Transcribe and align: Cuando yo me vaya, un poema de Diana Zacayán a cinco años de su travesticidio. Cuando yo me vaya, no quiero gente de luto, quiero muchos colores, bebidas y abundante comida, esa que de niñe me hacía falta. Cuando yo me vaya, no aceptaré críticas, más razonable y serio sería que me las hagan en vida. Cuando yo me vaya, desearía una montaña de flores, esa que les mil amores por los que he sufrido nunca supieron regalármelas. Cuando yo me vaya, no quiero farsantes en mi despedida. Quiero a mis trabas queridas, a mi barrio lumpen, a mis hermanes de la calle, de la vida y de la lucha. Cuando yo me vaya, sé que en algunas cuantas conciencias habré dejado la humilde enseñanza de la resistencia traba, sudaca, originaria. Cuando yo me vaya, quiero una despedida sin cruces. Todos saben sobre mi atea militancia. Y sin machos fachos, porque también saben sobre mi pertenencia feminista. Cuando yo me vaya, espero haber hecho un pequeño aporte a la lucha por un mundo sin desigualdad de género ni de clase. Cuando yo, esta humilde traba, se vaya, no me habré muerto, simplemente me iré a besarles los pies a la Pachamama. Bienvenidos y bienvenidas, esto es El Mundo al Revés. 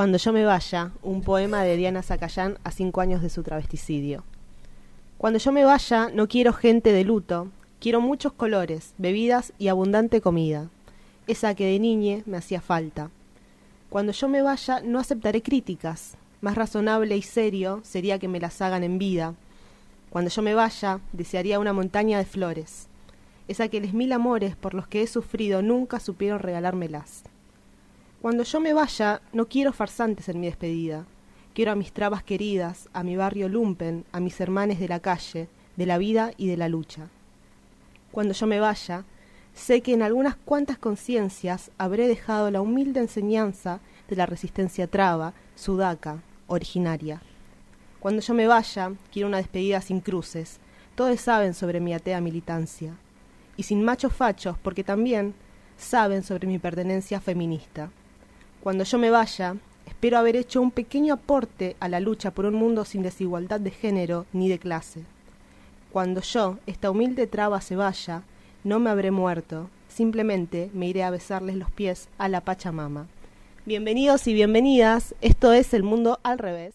Cuando 0.00 0.16
yo 0.16 0.32
me 0.32 0.46
vaya, 0.46 0.92
un 1.02 1.20
poema 1.20 1.62
de 1.62 1.76
Diana 1.76 2.02
Zacayán 2.02 2.56
a 2.64 2.70
cinco 2.70 3.02
años 3.02 3.20
de 3.20 3.28
su 3.28 3.42
travesticidio. 3.42 4.24
Cuando 5.18 5.38
yo 5.38 5.52
me 5.52 5.66
vaya, 5.66 6.08
no 6.08 6.26
quiero 6.26 6.54
gente 6.54 6.94
de 6.94 7.04
luto, 7.04 7.48
quiero 7.80 8.00
muchos 8.00 8.32
colores, 8.32 8.94
bebidas 8.96 9.52
y 9.58 9.68
abundante 9.68 10.22
comida, 10.22 10.70
esa 11.26 11.54
que 11.54 11.66
de 11.66 11.78
niñe 11.78 12.22
me 12.24 12.38
hacía 12.38 12.62
falta. 12.62 13.10
Cuando 13.90 14.12
yo 14.12 14.26
me 14.30 14.40
vaya, 14.40 14.80
no 14.80 15.00
aceptaré 15.00 15.42
críticas, 15.42 16.16
más 16.40 16.54
razonable 16.54 17.14
y 17.18 17.20
serio 17.20 17.82
sería 17.84 18.18
que 18.18 18.26
me 18.26 18.40
las 18.40 18.62
hagan 18.62 18.84
en 18.84 18.96
vida. 18.96 19.34
Cuando 20.08 20.30
yo 20.30 20.40
me 20.40 20.54
vaya, 20.54 21.00
desearía 21.12 21.58
una 21.58 21.74
montaña 21.74 22.16
de 22.16 22.24
flores, 22.24 22.88
esa 23.48 23.68
que 23.68 23.82
les 23.82 23.92
mil 23.92 24.12
amores 24.12 24.56
por 24.56 24.72
los 24.72 24.88
que 24.88 25.02
he 25.02 25.06
sufrido 25.06 25.60
nunca 25.60 26.00
supieron 26.00 26.38
regalármelas. 26.38 27.24
Cuando 28.20 28.42
yo 28.42 28.60
me 28.60 28.74
vaya, 28.74 29.22
no 29.32 29.48
quiero 29.48 29.72
farsantes 29.72 30.28
en 30.28 30.40
mi 30.40 30.46
despedida. 30.46 31.06
Quiero 31.54 31.72
a 31.72 31.74
mis 31.74 31.90
trabas 31.90 32.22
queridas, 32.22 32.90
a 32.92 33.02
mi 33.02 33.16
barrio 33.16 33.48
lumpen, 33.48 34.04
a 34.12 34.20
mis 34.20 34.38
hermanes 34.42 34.78
de 34.78 34.88
la 34.88 35.00
calle, 35.00 35.48
de 35.76 35.86
la 35.86 35.96
vida 35.96 36.32
y 36.36 36.46
de 36.46 36.58
la 36.58 36.68
lucha. 36.68 37.08
Cuando 38.12 38.34
yo 38.34 38.46
me 38.46 38.60
vaya, 38.60 39.04
sé 39.54 39.80
que 39.80 39.94
en 39.94 40.02
algunas 40.02 40.36
cuantas 40.36 40.76
conciencias 40.76 41.70
habré 41.78 42.08
dejado 42.08 42.50
la 42.50 42.60
humilde 42.60 43.00
enseñanza 43.00 43.80
de 44.06 44.16
la 44.16 44.26
resistencia 44.26 44.86
traba, 44.86 45.32
sudaca, 45.54 46.22
originaria. 46.46 47.22
Cuando 48.00 48.20
yo 48.20 48.34
me 48.34 48.46
vaya, 48.46 48.92
quiero 49.10 49.28
una 49.28 49.38
despedida 49.38 49.80
sin 49.80 50.00
cruces. 50.00 50.60
Todos 50.94 51.18
saben 51.22 51.54
sobre 51.54 51.80
mi 51.80 51.94
atea 51.94 52.20
militancia. 52.20 52.92
Y 53.56 53.62
sin 53.62 53.82
machos 53.82 54.12
fachos, 54.12 54.58
porque 54.58 54.84
también 54.84 55.32
saben 55.78 56.22
sobre 56.22 56.46
mi 56.46 56.58
pertenencia 56.58 57.18
feminista. 57.18 57.90
Cuando 58.62 58.84
yo 58.84 58.98
me 58.98 59.08
vaya, 59.08 59.56
espero 59.86 60.18
haber 60.18 60.36
hecho 60.36 60.60
un 60.60 60.70
pequeño 60.70 61.14
aporte 61.14 61.76
a 61.80 61.88
la 61.88 61.98
lucha 61.98 62.30
por 62.30 62.44
un 62.44 62.54
mundo 62.54 62.84
sin 62.84 63.02
desigualdad 63.02 63.58
de 63.58 63.70
género 63.70 64.26
ni 64.34 64.50
de 64.50 64.58
clase. 64.58 65.00
Cuando 65.90 66.20
yo, 66.20 66.58
esta 66.66 66.90
humilde 66.90 67.26
traba, 67.26 67.62
se 67.62 67.74
vaya, 67.74 68.22
no 68.62 68.78
me 68.78 68.90
habré 68.90 69.12
muerto, 69.12 69.70
simplemente 69.88 70.70
me 70.74 70.86
iré 70.88 71.04
a 71.04 71.10
besarles 71.10 71.56
los 71.56 71.70
pies 71.70 72.10
a 72.18 72.28
la 72.28 72.42
Pachamama. 72.42 73.06
Bienvenidos 73.64 74.26
y 74.26 74.34
bienvenidas, 74.34 75.14
esto 75.22 75.54
es 75.54 75.72
El 75.72 75.82
Mundo 75.82 76.20
al 76.22 76.38
Revés. 76.38 76.74